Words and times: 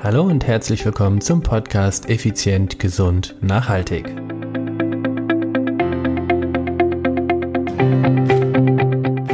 Hallo 0.00 0.22
und 0.22 0.46
herzlich 0.46 0.84
willkommen 0.84 1.20
zum 1.20 1.42
Podcast 1.42 2.08
Effizient, 2.08 2.78
Gesund, 2.78 3.34
Nachhaltig. 3.40 4.06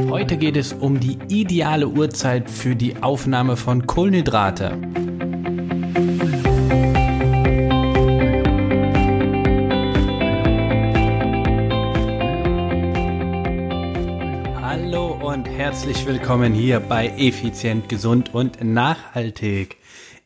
Heute 0.08 0.38
geht 0.38 0.56
es 0.56 0.72
um 0.72 1.00
die 1.00 1.18
ideale 1.28 1.86
Uhrzeit 1.86 2.48
für 2.48 2.74
die 2.74 2.96
Aufnahme 3.02 3.58
von 3.58 3.86
Kohlenhydrate. 3.86 4.78
Hallo 14.62 15.18
und 15.20 15.46
herzlich 15.46 16.06
willkommen 16.06 16.54
hier 16.54 16.80
bei 16.80 17.08
Effizient, 17.18 17.90
Gesund 17.90 18.32
und 18.32 18.64
Nachhaltig. 18.64 19.76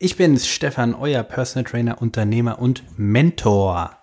Ich 0.00 0.14
bin 0.14 0.38
Stefan, 0.38 0.94
euer 0.94 1.24
Personal 1.24 1.68
Trainer, 1.68 2.00
Unternehmer 2.00 2.60
und 2.60 2.84
Mentor. 2.96 3.98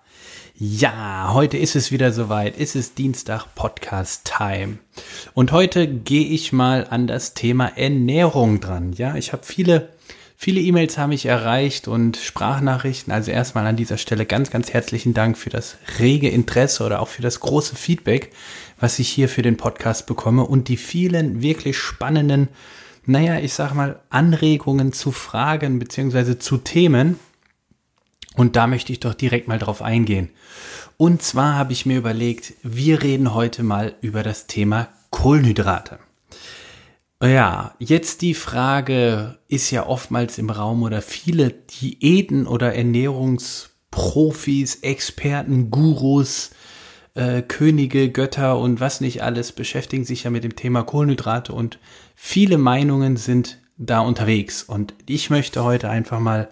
Ja, 0.54 1.30
heute 1.32 1.56
ist 1.56 1.74
es 1.74 1.90
wieder 1.90 2.12
soweit. 2.12 2.60
Es 2.60 2.74
ist 2.74 2.98
Dienstag 2.98 3.46
Podcast 3.54 4.30
Time. 4.36 4.76
Und 5.32 5.52
heute 5.52 5.88
gehe 5.88 6.26
ich 6.26 6.52
mal 6.52 6.86
an 6.90 7.06
das 7.06 7.32
Thema 7.32 7.78
Ernährung 7.78 8.60
dran. 8.60 8.92
Ja, 8.92 9.16
ich 9.16 9.32
habe 9.32 9.42
viele 9.42 9.88
Viele 10.38 10.60
E-Mails 10.60 10.98
haben 10.98 11.08
mich 11.08 11.24
erreicht 11.24 11.88
und 11.88 12.18
Sprachnachrichten. 12.18 13.10
Also 13.10 13.30
erstmal 13.30 13.66
an 13.66 13.76
dieser 13.76 13.96
Stelle 13.96 14.26
ganz, 14.26 14.50
ganz 14.50 14.70
herzlichen 14.70 15.14
Dank 15.14 15.38
für 15.38 15.48
das 15.48 15.78
rege 15.98 16.28
Interesse 16.28 16.84
oder 16.84 17.00
auch 17.00 17.08
für 17.08 17.22
das 17.22 17.40
große 17.40 17.74
Feedback, 17.74 18.32
was 18.78 18.98
ich 18.98 19.08
hier 19.08 19.30
für 19.30 19.40
den 19.40 19.56
Podcast 19.56 20.06
bekomme 20.06 20.44
und 20.44 20.68
die 20.68 20.76
vielen 20.76 21.40
wirklich 21.40 21.78
spannenden 21.78 22.48
naja, 23.06 23.38
ich 23.38 23.54
sag 23.54 23.74
mal, 23.74 24.00
Anregungen 24.10 24.92
zu 24.92 25.12
Fragen 25.12 25.78
beziehungsweise 25.78 26.38
zu 26.38 26.58
Themen. 26.58 27.18
Und 28.34 28.56
da 28.56 28.66
möchte 28.66 28.92
ich 28.92 29.00
doch 29.00 29.14
direkt 29.14 29.48
mal 29.48 29.58
drauf 29.58 29.80
eingehen. 29.80 30.30
Und 30.98 31.22
zwar 31.22 31.54
habe 31.54 31.72
ich 31.72 31.86
mir 31.86 31.98
überlegt, 31.98 32.54
wir 32.62 33.02
reden 33.02 33.34
heute 33.34 33.62
mal 33.62 33.94
über 34.00 34.22
das 34.22 34.46
Thema 34.46 34.88
Kohlenhydrate. 35.10 35.98
Ja, 37.22 37.74
jetzt 37.78 38.20
die 38.20 38.34
Frage 38.34 39.38
ist 39.48 39.70
ja 39.70 39.86
oftmals 39.86 40.36
im 40.36 40.50
Raum 40.50 40.82
oder 40.82 41.00
viele 41.00 41.50
Diäten 41.50 42.46
oder 42.46 42.74
Ernährungsprofis, 42.74 44.76
Experten, 44.76 45.70
Gurus, 45.70 46.50
äh, 47.16 47.42
Könige, 47.42 48.10
Götter 48.10 48.58
und 48.58 48.78
was 48.78 49.00
nicht 49.00 49.22
alles 49.22 49.52
beschäftigen 49.52 50.04
sich 50.04 50.24
ja 50.24 50.30
mit 50.30 50.44
dem 50.44 50.54
Thema 50.54 50.82
Kohlenhydrate 50.82 51.52
und 51.52 51.78
viele 52.14 52.58
Meinungen 52.58 53.16
sind 53.16 53.58
da 53.78 54.00
unterwegs. 54.00 54.62
Und 54.62 54.94
ich 55.06 55.30
möchte 55.30 55.64
heute 55.64 55.90
einfach 55.90 56.20
mal, 56.20 56.48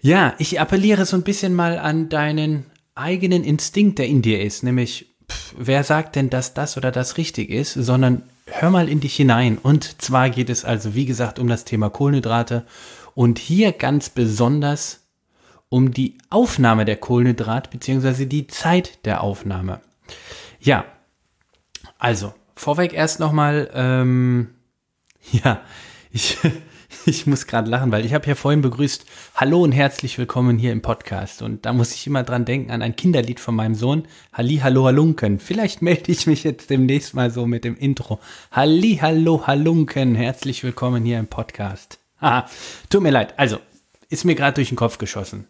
ja, 0.00 0.34
ich 0.38 0.60
appelliere 0.60 1.06
so 1.06 1.16
ein 1.16 1.22
bisschen 1.22 1.54
mal 1.54 1.78
an 1.78 2.08
deinen 2.08 2.66
eigenen 2.94 3.44
Instinkt, 3.44 3.98
der 3.98 4.06
in 4.06 4.22
dir 4.22 4.42
ist, 4.42 4.62
nämlich, 4.62 5.14
pff, 5.30 5.54
wer 5.58 5.82
sagt 5.82 6.16
denn, 6.16 6.30
dass 6.30 6.54
das 6.54 6.76
oder 6.76 6.92
das 6.92 7.16
richtig 7.16 7.50
ist, 7.50 7.72
sondern 7.72 8.22
hör 8.46 8.70
mal 8.70 8.88
in 8.88 9.00
dich 9.00 9.16
hinein. 9.16 9.58
Und 9.58 10.00
zwar 10.02 10.30
geht 10.30 10.50
es 10.50 10.64
also, 10.64 10.94
wie 10.94 11.06
gesagt, 11.06 11.38
um 11.38 11.48
das 11.48 11.64
Thema 11.64 11.90
Kohlenhydrate 11.90 12.64
und 13.14 13.38
hier 13.38 13.72
ganz 13.72 14.10
besonders 14.10 15.03
um 15.74 15.90
die 15.90 16.18
Aufnahme 16.30 16.84
der 16.84 16.94
Kohlenhydrat 16.94 17.72
beziehungsweise 17.72 18.28
die 18.28 18.46
Zeit 18.46 19.04
der 19.06 19.24
Aufnahme. 19.24 19.80
Ja, 20.60 20.84
also 21.98 22.32
vorweg 22.54 22.92
erst 22.92 23.18
nochmal, 23.18 23.68
ähm, 23.74 24.50
ja, 25.32 25.62
ich, 26.12 26.38
ich 27.06 27.26
muss 27.26 27.48
gerade 27.48 27.68
lachen, 27.68 27.90
weil 27.90 28.06
ich 28.06 28.14
habe 28.14 28.24
ja 28.28 28.36
vorhin 28.36 28.62
begrüßt, 28.62 29.04
hallo 29.34 29.64
und 29.64 29.72
herzlich 29.72 30.16
willkommen 30.16 30.58
hier 30.58 30.70
im 30.70 30.80
Podcast. 30.80 31.42
Und 31.42 31.66
da 31.66 31.72
muss 31.72 31.92
ich 31.92 32.06
immer 32.06 32.22
dran 32.22 32.44
denken 32.44 32.70
an 32.70 32.80
ein 32.80 32.94
Kinderlied 32.94 33.40
von 33.40 33.56
meinem 33.56 33.74
Sohn, 33.74 34.06
Halli, 34.32 34.58
hallo, 34.58 34.84
halunken. 34.84 35.40
Vielleicht 35.40 35.82
melde 35.82 36.12
ich 36.12 36.28
mich 36.28 36.44
jetzt 36.44 36.70
demnächst 36.70 37.14
mal 37.14 37.32
so 37.32 37.46
mit 37.46 37.64
dem 37.64 37.76
Intro. 37.76 38.20
Halli, 38.52 39.00
hallo, 39.02 39.48
halunken, 39.48 40.14
herzlich 40.14 40.62
willkommen 40.62 41.04
hier 41.04 41.18
im 41.18 41.26
Podcast. 41.26 41.98
Haha, 42.20 42.46
tut 42.90 43.02
mir 43.02 43.10
leid. 43.10 43.36
Also, 43.40 43.58
ist 44.08 44.24
mir 44.24 44.36
gerade 44.36 44.54
durch 44.54 44.68
den 44.68 44.76
Kopf 44.76 44.98
geschossen. 44.98 45.48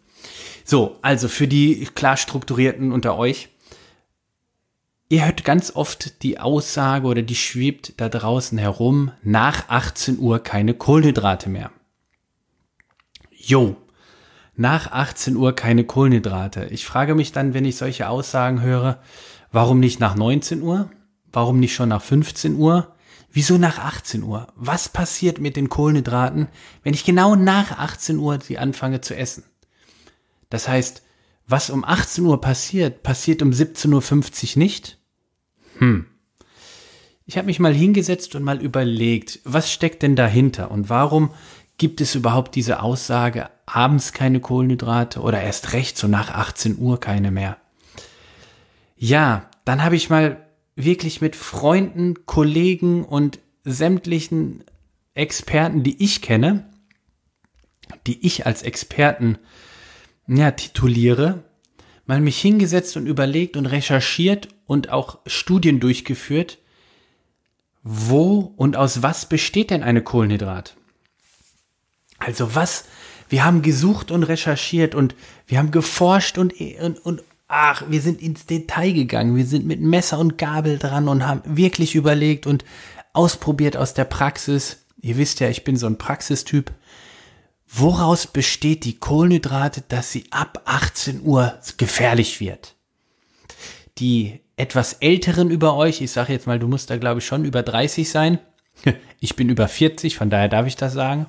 So, 0.63 0.97
also 1.01 1.27
für 1.27 1.47
die 1.47 1.85
klar 1.93 2.17
strukturierten 2.17 2.91
unter 2.91 3.17
euch. 3.17 3.49
Ihr 5.07 5.25
hört 5.25 5.43
ganz 5.43 5.75
oft 5.75 6.23
die 6.23 6.39
Aussage 6.39 7.05
oder 7.05 7.21
die 7.21 7.35
schwebt 7.35 7.93
da 7.97 8.09
draußen 8.09 8.57
herum, 8.57 9.11
nach 9.21 9.69
18 9.69 10.17
Uhr 10.17 10.39
keine 10.39 10.73
Kohlenhydrate 10.73 11.47
mehr. 11.49 11.71
Jo, 13.29 13.77
nach 14.55 14.91
18 14.91 15.35
Uhr 15.35 15.53
keine 15.53 15.83
Kohlenhydrate. 15.83 16.65
Ich 16.71 16.85
frage 16.85 17.13
mich 17.13 17.31
dann, 17.31 17.53
wenn 17.53 17.65
ich 17.65 17.77
solche 17.77 18.09
Aussagen 18.09 18.61
höre, 18.61 18.99
warum 19.51 19.79
nicht 19.79 19.99
nach 19.99 20.15
19 20.15 20.63
Uhr? 20.63 20.89
Warum 21.31 21.59
nicht 21.59 21.75
schon 21.75 21.89
nach 21.89 22.01
15 22.01 22.55
Uhr? 22.55 22.95
Wieso 23.31 23.57
nach 23.57 23.79
18 23.79 24.23
Uhr? 24.23 24.47
Was 24.55 24.89
passiert 24.89 25.39
mit 25.39 25.57
den 25.57 25.69
Kohlenhydraten, 25.69 26.47
wenn 26.83 26.93
ich 26.93 27.03
genau 27.03 27.35
nach 27.35 27.77
18 27.77 28.17
Uhr 28.17 28.39
sie 28.39 28.57
anfange 28.57 29.01
zu 29.01 29.15
essen? 29.15 29.43
Das 30.55 30.69
heißt, 30.69 31.01
was 31.47 31.69
um 31.69 31.83
18 31.83 32.23
Uhr 32.23 32.39
passiert, 32.39 33.03
passiert 33.03 33.41
um 33.41 33.51
17.50 33.51 34.55
Uhr 34.55 34.59
nicht? 34.59 34.97
Hm. 35.79 36.05
Ich 37.25 37.35
habe 37.37 37.47
mich 37.47 37.59
mal 37.59 37.73
hingesetzt 37.73 38.35
und 38.35 38.43
mal 38.43 38.61
überlegt, 38.61 39.41
was 39.43 39.69
steckt 39.69 40.01
denn 40.01 40.15
dahinter 40.15 40.71
und 40.71 40.89
warum 40.89 41.31
gibt 41.77 41.99
es 41.99 42.15
überhaupt 42.15 42.55
diese 42.55 42.81
Aussage, 42.81 43.49
abends 43.65 44.13
keine 44.13 44.39
Kohlenhydrate 44.39 45.19
oder 45.19 45.41
erst 45.41 45.73
recht 45.73 45.97
so 45.97 46.07
nach 46.07 46.31
18 46.31 46.77
Uhr 46.77 47.01
keine 47.01 47.31
mehr? 47.31 47.57
Ja, 48.95 49.49
dann 49.65 49.83
habe 49.83 49.97
ich 49.97 50.09
mal 50.09 50.41
wirklich 50.77 51.19
mit 51.19 51.35
Freunden, 51.35 52.25
Kollegen 52.25 53.03
und 53.03 53.39
sämtlichen 53.65 54.63
Experten, 55.15 55.83
die 55.83 56.01
ich 56.01 56.21
kenne, 56.21 56.69
die 58.07 58.25
ich 58.25 58.45
als 58.45 58.61
Experten 58.61 59.37
ja, 60.27 60.51
tituliere, 60.51 61.43
mal 62.05 62.21
mich 62.21 62.39
hingesetzt 62.39 62.97
und 62.97 63.07
überlegt 63.07 63.57
und 63.57 63.65
recherchiert 63.65 64.49
und 64.65 64.89
auch 64.89 65.19
Studien 65.25 65.79
durchgeführt, 65.79 66.57
wo 67.83 68.53
und 68.57 68.75
aus 68.77 69.03
was 69.03 69.27
besteht 69.27 69.69
denn 69.69 69.83
eine 69.83 70.01
Kohlenhydrat? 70.01 70.75
Also 72.17 72.55
was, 72.55 72.85
wir 73.29 73.45
haben 73.45 73.61
gesucht 73.61 74.11
und 74.11 74.23
recherchiert 74.23 74.95
und 74.95 75.15
wir 75.47 75.59
haben 75.59 75.71
geforscht 75.71 76.37
und, 76.37 76.53
und, 76.81 76.97
und 77.05 77.23
ach, 77.47 77.83
wir 77.89 78.01
sind 78.01 78.21
ins 78.21 78.45
Detail 78.45 78.93
gegangen, 78.93 79.35
wir 79.35 79.45
sind 79.45 79.65
mit 79.65 79.81
Messer 79.81 80.19
und 80.19 80.37
Gabel 80.37 80.79
dran 80.79 81.07
und 81.07 81.27
haben 81.27 81.41
wirklich 81.45 81.95
überlegt 81.95 82.47
und 82.47 82.65
ausprobiert 83.13 83.77
aus 83.77 83.93
der 83.93 84.05
Praxis. 84.05 84.85
Ihr 84.99 85.17
wisst 85.17 85.39
ja, 85.39 85.49
ich 85.49 85.63
bin 85.63 85.77
so 85.77 85.85
ein 85.85 85.97
Praxistyp. 85.97 86.71
Woraus 87.67 88.27
besteht 88.27 88.85
die 88.85 88.97
Kohlenhydrate, 88.97 89.83
dass 89.87 90.11
sie 90.11 90.25
ab 90.31 90.61
18 90.65 91.21
Uhr 91.23 91.59
gefährlich 91.77 92.39
wird? 92.39 92.75
Die 93.97 94.41
etwas 94.57 94.93
älteren 94.93 95.49
über 95.49 95.75
euch, 95.75 96.01
ich 96.01 96.11
sage 96.11 96.33
jetzt 96.33 96.47
mal, 96.47 96.59
du 96.59 96.67
musst 96.67 96.89
da 96.89 96.97
glaube 96.97 97.19
ich 97.19 97.25
schon 97.25 97.45
über 97.45 97.63
30 97.63 98.09
sein. 98.09 98.39
Ich 99.21 99.35
bin 99.35 99.49
über 99.49 99.67
40, 99.67 100.17
von 100.17 100.29
daher 100.29 100.49
darf 100.49 100.67
ich 100.67 100.75
das 100.75 100.93
sagen. 100.93 101.25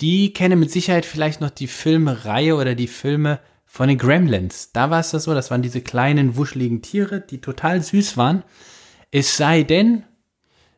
Die 0.00 0.32
kennen 0.32 0.58
mit 0.58 0.70
Sicherheit 0.70 1.04
vielleicht 1.04 1.42
noch 1.42 1.50
die 1.50 1.66
Filmreihe 1.66 2.54
oder 2.54 2.74
die 2.74 2.86
Filme 2.86 3.40
von 3.66 3.88
den 3.88 3.98
Gremlins. 3.98 4.72
Da 4.72 4.88
war 4.88 5.00
es 5.00 5.10
das 5.10 5.24
so, 5.24 5.34
das 5.34 5.50
waren 5.50 5.60
diese 5.60 5.82
kleinen 5.82 6.36
wuscheligen 6.36 6.80
Tiere, 6.80 7.20
die 7.20 7.42
total 7.42 7.82
süß 7.82 8.16
waren. 8.16 8.42
Es 9.10 9.36
sei 9.36 9.64
denn, 9.64 10.04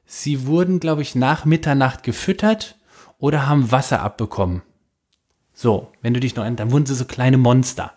sie 0.05 0.47
wurden, 0.47 0.81
glaube 0.81 1.03
ich, 1.03 1.15
nach 1.15 1.45
Mitternacht 1.45 2.03
gefüttert 2.03 2.80
oder 3.21 3.47
haben 3.47 3.71
Wasser 3.71 4.01
abbekommen. 4.01 4.63
So, 5.53 5.93
wenn 6.03 6.15
du 6.15 6.21
dich 6.21 6.35
noch 6.35 6.43
erinnerst, 6.43 6.61
dann 6.61 6.73
wurden 6.73 6.87
sie 6.87 6.95
so 6.95 7.05
kleine 7.05 7.39
Monster. 7.39 7.93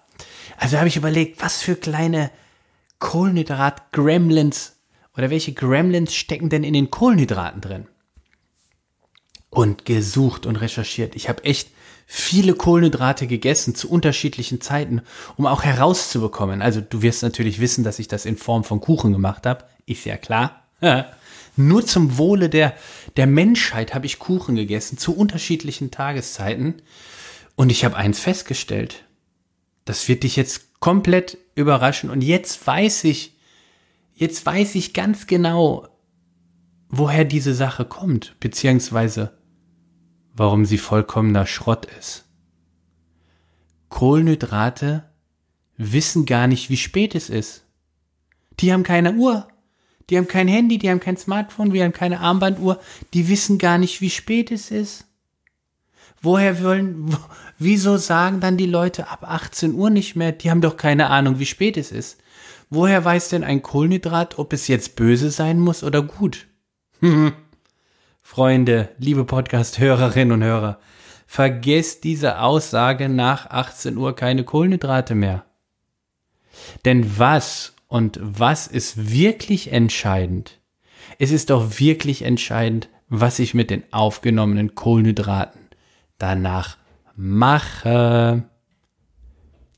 Also 0.57 0.77
habe 0.77 0.87
ich 0.87 0.97
überlegt, 0.97 1.41
was 1.41 1.61
für 1.61 1.75
kleine 1.75 2.29
Kohlenhydrat-Gremlins 2.99 4.73
oder 5.15 5.29
welche 5.29 5.53
Gremlins 5.53 6.13
stecken 6.13 6.49
denn 6.49 6.63
in 6.63 6.73
den 6.73 6.91
Kohlenhydraten 6.91 7.61
drin? 7.61 7.87
Und 9.49 9.85
gesucht 9.85 10.45
und 10.45 10.57
recherchiert. 10.57 11.15
Ich 11.15 11.29
habe 11.29 11.43
echt 11.43 11.69
viele 12.05 12.53
Kohlenhydrate 12.55 13.27
gegessen 13.27 13.75
zu 13.75 13.89
unterschiedlichen 13.89 14.61
Zeiten, 14.61 15.01
um 15.37 15.45
auch 15.45 15.63
herauszubekommen. 15.63 16.61
Also 16.61 16.81
du 16.81 17.01
wirst 17.01 17.23
natürlich 17.23 17.59
wissen, 17.59 17.83
dass 17.83 17.99
ich 17.99 18.07
das 18.07 18.25
in 18.25 18.35
Form 18.35 18.63
von 18.63 18.81
Kuchen 18.81 19.13
gemacht 19.13 19.45
habe. 19.45 19.65
Ist 19.85 20.05
ja 20.05 20.17
klar. 20.17 20.67
Nur 21.55 21.85
zum 21.85 22.17
Wohle 22.17 22.49
der, 22.49 22.75
der 23.15 23.27
Menschheit 23.27 23.93
habe 23.93 24.05
ich 24.05 24.19
Kuchen 24.19 24.55
gegessen 24.55 24.97
zu 24.97 25.15
unterschiedlichen 25.15 25.91
Tageszeiten. 25.91 26.81
Und 27.55 27.69
ich 27.69 27.85
habe 27.85 27.95
eins 27.95 28.19
festgestellt. 28.19 29.05
Das 29.85 30.07
wird 30.07 30.23
dich 30.23 30.35
jetzt 30.35 30.79
komplett 30.79 31.37
überraschen. 31.55 32.09
Und 32.09 32.21
jetzt 32.21 32.65
weiß 32.65 33.03
ich, 33.03 33.37
jetzt 34.15 34.45
weiß 34.45 34.75
ich 34.75 34.93
ganz 34.93 35.27
genau, 35.27 35.87
woher 36.89 37.25
diese 37.25 37.53
Sache 37.53 37.85
kommt, 37.85 38.35
beziehungsweise 38.39 39.37
warum 40.35 40.65
sie 40.65 40.77
vollkommener 40.77 41.45
Schrott 41.45 41.85
ist. 41.99 42.25
Kohlenhydrate 43.89 45.09
wissen 45.77 46.25
gar 46.25 46.47
nicht, 46.47 46.69
wie 46.69 46.77
spät 46.77 47.13
es 47.13 47.29
ist. 47.29 47.65
Die 48.59 48.73
haben 48.73 48.83
keine 48.83 49.13
Uhr. 49.13 49.47
Die 50.09 50.17
haben 50.17 50.27
kein 50.27 50.47
Handy, 50.47 50.77
die 50.77 50.89
haben 50.89 50.99
kein 50.99 51.17
Smartphone, 51.17 51.73
wir 51.73 51.83
haben 51.83 51.93
keine 51.93 52.19
Armbanduhr. 52.19 52.79
Die 53.13 53.29
wissen 53.29 53.57
gar 53.57 53.77
nicht, 53.77 54.01
wie 54.01 54.09
spät 54.09 54.51
es 54.51 54.71
ist. 54.71 55.05
Woher 56.21 56.63
wollen, 56.63 57.15
wieso 57.57 57.97
sagen 57.97 58.39
dann 58.39 58.57
die 58.57 58.65
Leute 58.65 59.09
ab 59.09 59.23
18 59.23 59.73
Uhr 59.73 59.89
nicht 59.89 60.15
mehr? 60.15 60.31
Die 60.31 60.49
haben 60.49 60.61
doch 60.61 60.77
keine 60.77 61.09
Ahnung, 61.09 61.39
wie 61.39 61.45
spät 61.45 61.77
es 61.77 61.91
ist. 61.91 62.19
Woher 62.69 63.03
weiß 63.05 63.29
denn 63.29 63.43
ein 63.43 63.61
Kohlenhydrat, 63.61 64.39
ob 64.39 64.51
es 64.51 64.67
jetzt 64.67 64.95
böse 64.95 65.29
sein 65.29 65.59
muss 65.59 65.83
oder 65.83 66.01
gut? 66.01 66.47
Freunde, 68.21 68.89
liebe 68.97 69.25
Podcast-Hörerinnen 69.25 70.31
und 70.31 70.43
Hörer, 70.43 70.79
vergesst 71.27 72.03
diese 72.03 72.39
Aussage 72.39 73.09
nach 73.09 73.49
18 73.49 73.97
Uhr 73.97 74.15
keine 74.15 74.43
Kohlenhydrate 74.43 75.13
mehr. 75.13 75.45
Denn 76.85 77.19
was 77.19 77.72
und 77.93 78.17
was 78.19 78.65
ist 78.65 79.11
wirklich 79.11 79.71
entscheidend? 79.71 80.59
Es 81.19 81.29
ist 81.29 81.51
doch 81.51 81.77
wirklich 81.77 82.23
entscheidend, 82.23 82.89
was 83.07 83.37
ich 83.37 83.53
mit 83.53 83.69
den 83.69 83.83
aufgenommenen 83.93 84.73
Kohlenhydraten 84.73 85.61
danach 86.17 86.77
mache. 87.15 88.49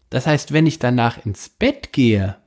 Das 0.10 0.28
heißt, 0.28 0.54
wenn 0.54 0.66
ich 0.66 0.80
danach 0.80 1.26
ins 1.26 1.50
Bett 1.50 1.92
gehe, 1.92 2.38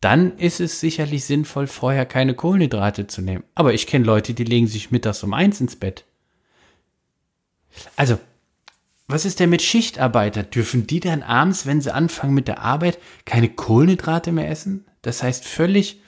dann 0.00 0.38
ist 0.38 0.60
es 0.60 0.80
sicherlich 0.80 1.26
sinnvoll, 1.26 1.66
vorher 1.66 2.06
keine 2.06 2.32
Kohlenhydrate 2.32 3.06
zu 3.06 3.20
nehmen. 3.20 3.44
Aber 3.54 3.74
ich 3.74 3.86
kenne 3.86 4.06
Leute, 4.06 4.32
die 4.32 4.44
legen 4.44 4.66
sich 4.66 4.90
mittags 4.90 5.22
um 5.22 5.34
eins 5.34 5.60
ins 5.60 5.76
Bett. 5.76 6.06
Also, 7.96 8.18
was 9.06 9.24
ist 9.24 9.40
denn 9.40 9.50
mit 9.50 9.62
Schichtarbeiter? 9.62 10.42
Dürfen 10.42 10.86
die 10.86 11.00
dann 11.00 11.22
abends, 11.22 11.66
wenn 11.66 11.80
sie 11.80 11.92
anfangen 11.92 12.34
mit 12.34 12.48
der 12.48 12.60
Arbeit, 12.60 12.98
keine 13.24 13.48
Kohlenhydrate 13.48 14.32
mehr 14.32 14.50
essen? 14.50 14.86
Das 15.02 15.22
heißt, 15.22 15.44
völlig 15.44 16.00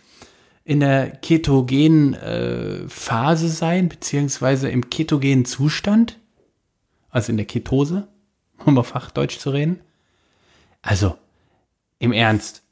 in 0.64 0.80
der 0.80 1.10
ketogenen 1.10 2.14
äh, 2.14 2.88
Phase 2.88 3.48
sein, 3.48 3.88
beziehungsweise 3.88 4.68
im 4.68 4.90
ketogenen 4.90 5.44
Zustand? 5.44 6.18
Also 7.10 7.30
in 7.30 7.36
der 7.36 7.46
Ketose, 7.46 8.08
um 8.64 8.78
auf 8.78 8.88
Fachdeutsch 8.88 9.38
zu 9.38 9.50
reden? 9.50 9.80
Also, 10.82 11.16
im 11.98 12.12
Ernst. 12.12 12.62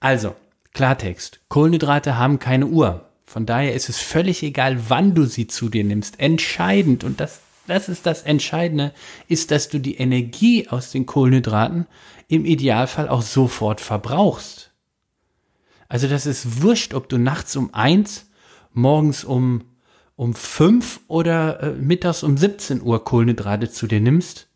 Also, 0.00 0.34
Klartext. 0.72 1.40
Kohlenhydrate 1.48 2.18
haben 2.18 2.38
keine 2.38 2.66
Uhr. 2.66 3.08
Von 3.24 3.46
daher 3.46 3.74
ist 3.74 3.88
es 3.88 3.98
völlig 3.98 4.42
egal, 4.42 4.90
wann 4.90 5.14
du 5.14 5.24
sie 5.24 5.46
zu 5.46 5.68
dir 5.68 5.84
nimmst. 5.84 6.20
Entscheidend, 6.20 7.02
und 7.02 7.20
das, 7.20 7.40
das 7.66 7.88
ist 7.88 8.06
das 8.06 8.22
Entscheidende, 8.22 8.92
ist, 9.28 9.50
dass 9.50 9.68
du 9.68 9.78
die 9.78 9.96
Energie 9.96 10.68
aus 10.68 10.90
den 10.90 11.06
Kohlenhydraten 11.06 11.86
im 12.28 12.44
Idealfall 12.44 13.08
auch 13.08 13.22
sofort 13.22 13.80
verbrauchst. 13.80 14.72
Also 15.88 16.08
das 16.08 16.26
ist 16.26 16.62
wurscht, 16.62 16.94
ob 16.94 17.08
du 17.08 17.18
nachts 17.18 17.54
um 17.56 17.72
eins, 17.72 18.30
morgens 18.72 19.24
um, 19.24 19.64
um 20.16 20.34
fünf 20.34 21.00
oder 21.08 21.62
äh, 21.62 21.72
mittags 21.72 22.22
um 22.22 22.36
17 22.36 22.82
Uhr 22.82 23.04
Kohlenhydrate 23.04 23.70
zu 23.70 23.86
dir 23.86 24.00
nimmst. 24.00 24.48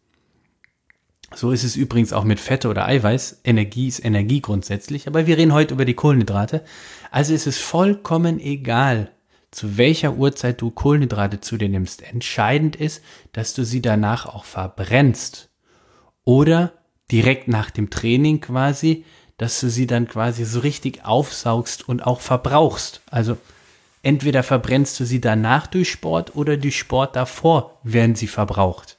So 1.33 1.53
ist 1.53 1.63
es 1.63 1.77
übrigens 1.77 2.13
auch 2.13 2.25
mit 2.25 2.41
Fette 2.41 2.69
oder 2.69 2.87
Eiweiß. 2.87 3.43
Energie 3.45 3.87
ist 3.87 4.05
Energie 4.05 4.41
grundsätzlich, 4.41 5.07
aber 5.07 5.29
wir 5.29 5.39
reden 5.39 5.53
heute 5.53 5.75
über 5.75 5.85
die 5.85 5.95
Kohlenhydrate. 5.95 6.65
Also 7.13 7.33
ist 7.33 7.47
es 7.47 7.59
vollkommen 7.59 8.41
egal, 8.41 9.13
zu 9.51 9.77
welcher 9.77 10.15
Uhrzeit 10.15 10.61
du 10.61 10.71
Kohlenhydrate 10.71 11.41
zu 11.41 11.57
dir 11.57 11.69
nimmst. 11.69 12.03
Entscheidend 12.03 12.77
ist, 12.77 13.03
dass 13.33 13.55
du 13.55 13.65
sie 13.65 13.83
danach 13.83 14.27
auch 14.27 14.45
verbrennst. 14.45 15.51
Oder 16.25 16.73
direkt 17.11 17.49
nach 17.49 17.71
dem 17.71 17.91
Training 17.91 18.41
quasi, 18.41 19.05
dass 19.37 19.59
du 19.59 19.69
sie 19.69 19.87
dann 19.87 20.07
quasi 20.07 20.45
so 20.45 20.61
richtig 20.61 21.05
aufsaugst 21.05 21.89
und 21.89 22.07
auch 22.07 22.21
verbrauchst. 22.21 23.01
Also 23.11 23.39
entweder 24.03 24.43
verbrennst 24.43 25.01
du 25.01 25.05
sie 25.05 25.21
danach 25.21 25.67
durch 25.67 25.91
Sport 25.91 26.37
oder 26.37 26.57
durch 26.57 26.79
Sport 26.79 27.17
davor 27.17 27.81
werden 27.83 28.15
sie 28.15 28.29
verbraucht. 28.29 28.99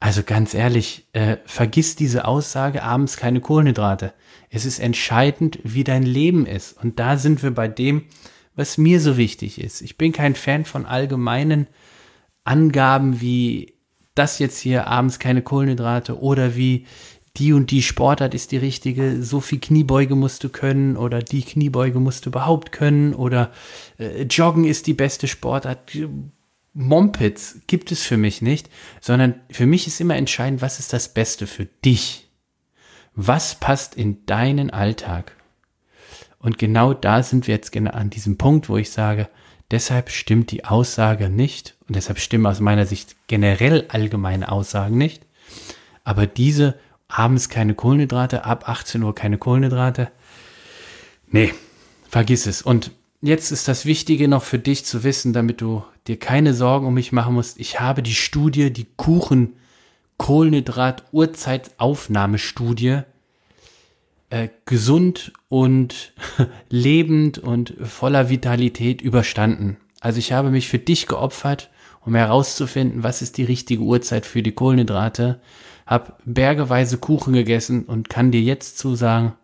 Also 0.00 0.22
ganz 0.22 0.52
ehrlich, 0.52 1.06
äh, 1.12 1.36
vergiss 1.46 1.96
diese 1.96 2.26
Aussage, 2.26 2.82
abends 2.82 3.16
keine 3.16 3.40
Kohlenhydrate. 3.40 4.12
Es 4.50 4.66
ist 4.66 4.78
entscheidend, 4.78 5.58
wie 5.62 5.84
dein 5.84 6.02
Leben 6.02 6.46
ist. 6.46 6.72
Und 6.82 6.98
da 6.98 7.16
sind 7.16 7.42
wir 7.42 7.52
bei 7.52 7.68
dem, 7.68 8.04
was 8.56 8.78
mir 8.78 9.00
so 9.00 9.16
wichtig 9.16 9.60
ist. 9.60 9.82
Ich 9.82 9.98
bin 9.98 10.12
kein 10.12 10.34
Fan 10.34 10.64
von 10.64 10.86
allgemeinen 10.86 11.66
Angaben 12.44 13.20
wie 13.20 13.74
das 14.14 14.38
jetzt 14.38 14.58
hier 14.58 14.86
abends 14.86 15.18
keine 15.18 15.42
Kohlenhydrate 15.42 16.20
oder 16.20 16.54
wie 16.54 16.86
die 17.36 17.52
und 17.52 17.72
die 17.72 17.82
Sportart 17.82 18.32
ist 18.32 18.52
die 18.52 18.58
richtige, 18.58 19.22
so 19.22 19.40
viel 19.40 19.58
Kniebeuge 19.58 20.14
musst 20.14 20.44
du 20.44 20.48
können 20.48 20.96
oder 20.96 21.20
die 21.20 21.42
Kniebeuge 21.42 21.98
musst 21.98 22.26
du 22.26 22.30
überhaupt 22.30 22.70
können 22.70 23.12
oder 23.12 23.50
äh, 23.98 24.22
Joggen 24.22 24.64
ist 24.64 24.86
die 24.86 24.94
beste 24.94 25.26
Sportart. 25.26 25.90
Mompits 26.74 27.60
gibt 27.66 27.90
es 27.90 28.02
für 28.02 28.16
mich 28.16 28.40
nicht, 28.40 28.68
sondern 29.00 29.40
für 29.50 29.66
mich 29.66 29.86
ist 29.86 30.00
immer 30.00 30.16
entscheidend, 30.16 30.62
was 30.62 30.78
ist 30.78 30.92
das 30.92 31.12
Beste 31.12 31.46
für 31.46 31.66
dich? 31.66 32.28
Was 33.14 33.58
passt 33.58 33.96
in 33.96 34.26
deinen 34.26 34.70
Alltag? 34.70 35.32
Und 36.44 36.58
genau 36.58 36.92
da 36.92 37.22
sind 37.22 37.46
wir 37.46 37.54
jetzt 37.54 37.72
genau 37.72 37.92
an 37.92 38.10
diesem 38.10 38.36
Punkt, 38.36 38.68
wo 38.68 38.76
ich 38.76 38.90
sage, 38.90 39.30
deshalb 39.70 40.10
stimmt 40.10 40.50
die 40.50 40.66
Aussage 40.66 41.30
nicht 41.30 41.74
und 41.88 41.96
deshalb 41.96 42.18
stimmen 42.18 42.44
aus 42.44 42.60
meiner 42.60 42.84
Sicht 42.84 43.16
generell 43.28 43.86
allgemeine 43.88 44.52
Aussagen 44.52 44.98
nicht. 44.98 45.22
Aber 46.04 46.26
diese 46.26 46.78
abends 47.08 47.48
keine 47.48 47.74
Kohlenhydrate, 47.74 48.44
ab 48.44 48.68
18 48.68 49.02
Uhr 49.02 49.14
keine 49.14 49.38
Kohlenhydrate, 49.38 50.10
nee, 51.30 51.54
vergiss 52.10 52.44
es. 52.44 52.60
Und 52.60 52.90
jetzt 53.22 53.50
ist 53.50 53.66
das 53.66 53.86
Wichtige 53.86 54.28
noch 54.28 54.42
für 54.42 54.58
dich 54.58 54.84
zu 54.84 55.02
wissen, 55.02 55.32
damit 55.32 55.62
du 55.62 55.82
dir 56.06 56.18
keine 56.18 56.52
Sorgen 56.52 56.86
um 56.86 56.92
mich 56.92 57.10
machen 57.10 57.32
musst. 57.32 57.58
Ich 57.58 57.80
habe 57.80 58.02
die 58.02 58.14
Studie, 58.14 58.70
die 58.70 58.86
Kuchen 58.96 59.54
Kohlenhydrat 60.18 61.04
Uhrzeitaufnahmestudie 61.10 63.04
äh, 64.30 64.48
gesund 64.64 65.32
und 65.48 66.12
lebend 66.68 67.38
und 67.38 67.74
voller 67.82 68.30
Vitalität 68.30 69.02
überstanden. 69.02 69.76
Also 70.00 70.18
ich 70.18 70.32
habe 70.32 70.50
mich 70.50 70.68
für 70.68 70.78
dich 70.78 71.06
geopfert, 71.06 71.70
um 72.00 72.14
herauszufinden, 72.14 73.02
was 73.02 73.22
ist 73.22 73.38
die 73.38 73.44
richtige 73.44 73.82
Uhrzeit 73.82 74.26
für 74.26 74.42
die 74.42 74.52
Kohlenhydrate, 74.52 75.40
habe 75.86 76.14
bergeweise 76.24 76.98
Kuchen 76.98 77.32
gegessen 77.32 77.84
und 77.84 78.08
kann 78.08 78.30
dir 78.30 78.42
jetzt 78.42 78.78
zusagen, 78.78 79.34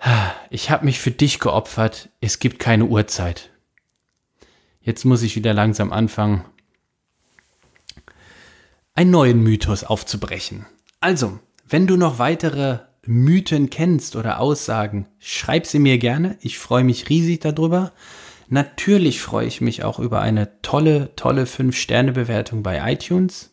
ich 0.50 0.70
habe 0.70 0.84
mich 0.84 0.98
für 0.98 1.10
dich 1.10 1.38
geopfert, 1.38 2.08
es 2.20 2.38
gibt 2.38 2.58
keine 2.58 2.86
Uhrzeit. 2.86 3.50
Jetzt 4.80 5.04
muss 5.04 5.22
ich 5.22 5.36
wieder 5.36 5.54
langsam 5.54 5.92
anfangen, 5.92 6.44
einen 8.94 9.10
neuen 9.10 9.42
Mythos 9.42 9.84
aufzubrechen. 9.84 10.66
Also, 11.00 11.38
wenn 11.66 11.86
du 11.86 11.96
noch 11.96 12.18
weitere 12.18 12.80
Mythen 13.06 13.70
kennst 13.70 14.16
oder 14.16 14.38
Aussagen, 14.38 15.08
schreib 15.18 15.66
sie 15.66 15.78
mir 15.78 15.98
gerne. 15.98 16.36
Ich 16.40 16.58
freue 16.58 16.84
mich 16.84 17.08
riesig 17.08 17.40
darüber. 17.40 17.92
Natürlich 18.48 19.20
freue 19.20 19.46
ich 19.46 19.60
mich 19.60 19.82
auch 19.82 19.98
über 19.98 20.20
eine 20.20 20.60
tolle, 20.62 21.14
tolle 21.16 21.44
5-Sterne-Bewertung 21.44 22.62
bei 22.62 22.92
iTunes. 22.92 23.50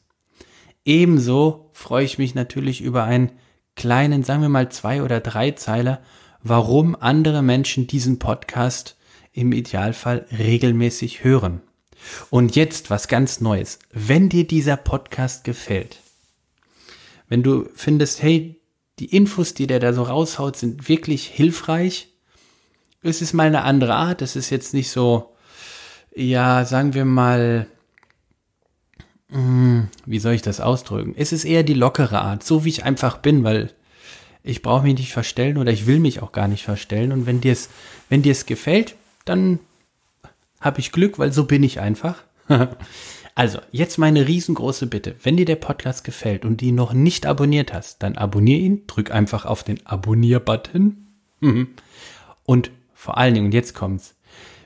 Ebenso 0.86 1.70
freue 1.74 2.06
ich 2.06 2.18
mich 2.18 2.36
natürlich 2.36 2.82
über 2.82 3.06
einen 3.06 3.32
kleinen, 3.75 4.24
sagen 4.24 4.41
wir 4.41 4.50
mal 4.50 4.70
zwei 4.70 5.01
oder 5.01 5.20
drei 5.20 5.51
Zeiler 5.51 6.01
warum 6.41 6.96
andere 7.00 7.41
Menschen 7.41 7.88
diesen 7.88 8.20
Podcast 8.20 8.98
im 9.32 9.51
Idealfall 9.51 10.25
regelmäßig 10.38 11.24
hören. 11.24 11.62
Und 12.29 12.56
jetzt 12.56 12.89
was 12.89 13.08
ganz 13.08 13.41
Neues. 13.41 13.79
Wenn 13.91 14.29
dir 14.29 14.48
dieser 14.48 14.77
Podcast 14.77 15.44
gefällt, 15.44 16.00
wenn 17.27 17.44
du 17.44 17.70
findest, 17.75 18.24
hey, 18.24 18.59
die 19.00 19.15
Infos, 19.15 19.53
die 19.53 19.68
der 19.68 19.79
da 19.79 19.94
so 19.94 20.03
raushaut, 20.03 20.58
sind 20.58 20.89
wirklich 20.89 21.27
hilfreich, 21.27 22.10
es 23.01 23.22
ist 23.22 23.34
mal 23.34 23.48
eine 23.48 23.63
andere 23.63 23.96
Art. 23.96 24.22
Es 24.22 24.36
ist 24.36 24.50
jetzt 24.50 24.74
nicht 24.74 24.89
so, 24.89 25.36
ja, 26.13 26.65
sagen 26.65 26.94
wir 26.94 27.06
mal, 27.06 27.68
hm, 29.29 29.88
wie 30.06 30.20
soll 30.20 30.34
ich 30.34 30.41
das 30.41 30.60
ausdrücken? 30.60 31.13
Es 31.15 31.32
ist 31.32 31.46
eher 31.46 31.63
die 31.63 31.74
lockere 31.74 32.22
Art, 32.22 32.44
so 32.44 32.65
wie 32.65 32.70
ich 32.70 32.84
einfach 32.84 33.18
bin, 33.18 33.44
weil 33.44 33.74
ich 34.44 34.62
brauche 34.62 34.84
mich 34.84 34.98
nicht 34.98 35.13
verstellen 35.13 35.58
oder 35.58 35.72
ich 35.72 35.86
will 35.86 36.00
mich 36.00 36.22
auch 36.22 36.32
gar 36.32 36.48
nicht 36.48 36.63
verstellen. 36.63 37.12
Und 37.12 37.25
wenn 37.25 37.41
dir 37.41 37.53
es, 37.53 37.70
wenn 38.10 38.22
dir 38.22 38.32
es 38.32 38.46
gefällt, 38.46 38.96
dann 39.25 39.60
habe 40.60 40.79
ich 40.79 40.91
Glück, 40.91 41.20
weil 41.20 41.32
so 41.32 41.46
bin 41.46 41.63
ich 41.63 41.79
einfach. 41.79 42.24
also, 43.39 43.60
jetzt 43.72 43.98
meine 43.98 44.27
riesengroße 44.27 44.88
Bitte. 44.88 45.15
Wenn 45.24 45.38
dir 45.38 45.46
der 45.46 45.55
Podcast 45.55 46.03
gefällt 46.03 46.43
und 46.43 46.62
ihn 46.62 46.75
noch 46.75 46.91
nicht 46.91 47.25
abonniert 47.25 47.72
hast, 47.72 48.03
dann 48.03 48.17
abonniere 48.17 48.60
ihn, 48.60 48.86
drück 48.86 49.12
einfach 49.12 49.46
auf 49.46 49.63
den 49.63 49.79
Abonnier-Button. 49.86 51.08
Und 52.43 52.72
vor 52.93 53.17
allen 53.17 53.34
Dingen, 53.36 53.46
und 53.46 53.53
jetzt 53.53 53.74
kommt's, 53.74 54.17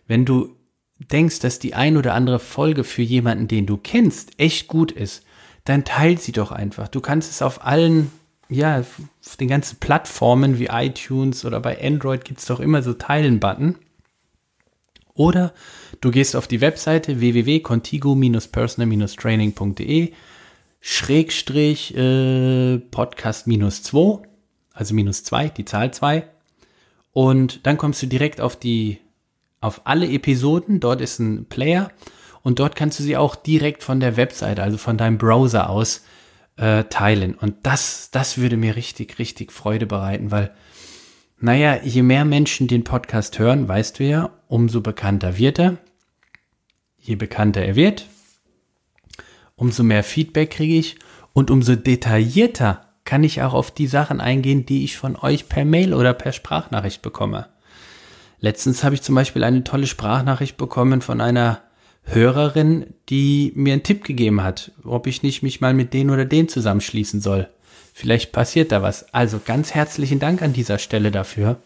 wenn 0.08 0.26
du 0.26 0.56
denkst, 0.98 1.38
dass 1.38 1.60
die 1.60 1.76
ein 1.76 1.98
oder 1.98 2.16
andere 2.16 2.40
Folge 2.40 2.84
für 2.84 3.04
jemanden, 3.04 3.48
den 3.48 3.68
du 3.68 3.78
kennst, 3.78 4.40
echt 4.40 4.68
gut 4.68 4.92
ist, 4.92 5.24
dann 5.66 5.86
teil 5.86 6.18
sie 6.18 6.32
doch 6.32 6.52
einfach. 6.52 6.88
Du 6.88 7.00
kannst 7.00 7.30
es 7.30 7.44
auf 7.44 7.64
allen, 7.64 8.12
ja, 8.50 8.80
auf 8.80 9.38
den 9.40 9.50
ganzen 9.50 9.78
Plattformen 9.82 10.58
wie 10.58 10.70
iTunes 10.72 11.46
oder 11.46 11.60
bei 11.60 11.80
Android 11.80 12.26
gibt 12.26 12.40
es 12.40 12.48
doch 12.48 12.60
immer 12.60 12.82
so 12.82 12.94
Teilen-Button. 12.94 13.76
Oder 15.16 15.54
du 16.02 16.12
gehst 16.12 16.36
auf 16.36 16.48
die 16.48 16.62
Webseite 16.62 17.20
www.contigo-personal-training.de 17.20 20.14
Schrägstrich 20.86 21.96
äh, 21.96 22.80
Podcast 22.80 23.48
minus 23.48 23.84
2, 23.84 24.24
also 24.74 24.94
minus 24.94 25.24
2, 25.24 25.50
die 25.50 25.66
Zahl 25.66 25.94
2. 25.94 26.28
Und 27.14 27.66
dann 27.66 27.78
kommst 27.78 28.02
du 28.02 28.08
direkt 28.08 28.42
auf 28.42 28.58
die, 28.58 29.00
auf 29.62 29.82
alle 29.86 30.10
Episoden. 30.10 30.80
Dort 30.80 31.00
ist 31.00 31.20
ein 31.20 31.46
Player 31.46 31.92
und 32.42 32.60
dort 32.60 32.76
kannst 32.76 33.00
du 33.00 33.04
sie 33.04 33.16
auch 33.16 33.36
direkt 33.36 33.84
von 33.84 34.00
der 34.00 34.18
Webseite, 34.18 34.62
also 34.62 34.78
von 34.78 34.98
deinem 34.98 35.18
Browser 35.18 35.70
aus 35.70 36.04
äh, 36.58 36.84
teilen. 36.86 37.36
Und 37.36 37.56
das, 37.64 38.10
das 38.12 38.38
würde 38.38 38.58
mir 38.58 38.76
richtig, 38.76 39.20
richtig 39.20 39.52
Freude 39.52 39.86
bereiten, 39.86 40.32
weil 40.32 40.52
naja, 41.44 41.78
je 41.84 42.04
mehr 42.04 42.24
Menschen 42.24 42.70
den 42.70 42.86
Podcast 42.86 43.38
hören, 43.38 43.68
weißt 43.68 44.00
du 44.00 44.06
ja, 44.06 44.30
umso 44.48 44.80
bekannter 44.80 45.38
wird 45.38 45.60
er. 45.60 45.78
Je 46.98 47.16
bekannter 47.16 47.62
er 47.62 47.76
wird, 47.76 48.08
umso 49.58 49.84
mehr 49.84 50.06
Feedback 50.06 50.52
kriege 50.52 50.76
ich 50.76 50.96
und 51.34 51.52
umso 51.52 51.76
detaillierter 51.76 52.88
kann 53.04 53.26
ich 53.26 53.42
auch 53.42 53.54
auf 53.54 53.72
die 53.72 53.88
Sachen 53.88 54.22
eingehen, 54.22 54.66
die 54.66 54.86
ich 54.86 54.96
von 54.96 55.18
euch 55.18 55.50
per 55.50 55.66
Mail 55.66 55.94
oder 55.94 56.14
per 56.14 56.32
Sprachnachricht 56.32 57.02
bekomme. 57.02 57.50
Letztens 58.40 58.86
habe 58.86 58.96
ich 58.96 59.02
zum 59.02 59.16
Beispiel 59.16 59.44
eine 59.44 59.66
tolle 59.66 59.88
Sprachnachricht 59.88 60.56
bekommen 60.56 61.02
von 61.02 61.20
einer 61.20 61.60
Hörerin, 62.04 62.86
die 63.10 63.52
mir 63.56 63.74
einen 63.74 63.84
Tipp 63.84 64.06
gegeben 64.06 64.44
hat, 64.44 64.72
ob 64.86 65.08
ich 65.08 65.24
nicht 65.24 65.44
mich 65.44 65.60
mal 65.60 65.74
mit 65.74 65.94
den 65.94 66.10
oder 66.10 66.24
den 66.24 66.48
zusammenschließen 66.48 67.20
soll. 67.20 67.50
Vielleicht 67.96 68.32
passiert 68.32 68.72
da 68.72 68.82
was. 68.82 69.14
Also 69.14 69.40
ganz 69.46 69.76
herzlichen 69.76 70.20
Dank 70.20 70.42
an 70.42 70.52
dieser 70.52 70.80
Stelle 70.80 71.12
dafür. 71.12 71.58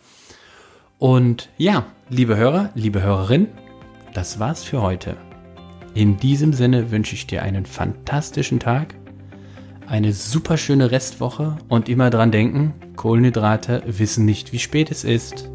Und 0.99 1.49
ja, 1.57 1.85
liebe 2.09 2.35
Hörer, 2.35 2.69
liebe 2.75 3.01
Hörerin, 3.01 3.47
das 4.13 4.37
war's 4.37 4.63
für 4.63 4.81
heute. 4.81 5.15
In 5.93 6.17
diesem 6.17 6.51
Sinne 6.51 6.91
wünsche 6.91 7.15
ich 7.15 7.27
dir 7.27 7.43
einen 7.43 7.65
fantastischen 7.65 8.59
Tag, 8.59 8.93
eine 9.87 10.11
super 10.11 10.57
schöne 10.57 10.91
Restwoche 10.91 11.57
und 11.69 11.87
immer 11.87 12.09
dran 12.09 12.31
denken, 12.31 12.73
Kohlenhydrate 12.97 13.83
wissen 13.87 14.25
nicht, 14.25 14.51
wie 14.51 14.59
spät 14.59 14.91
es 14.91 15.05
ist. 15.05 15.49